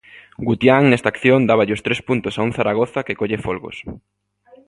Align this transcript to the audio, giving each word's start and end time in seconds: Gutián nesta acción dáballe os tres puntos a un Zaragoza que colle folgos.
Gutián 0.47 0.83
nesta 0.87 1.09
acción 1.13 1.41
dáballe 1.49 1.75
os 1.77 1.83
tres 1.85 1.99
puntos 2.07 2.33
a 2.35 2.41
un 2.47 2.51
Zaragoza 2.57 3.05
que 3.07 3.17
colle 3.19 3.43
folgos. 3.45 3.77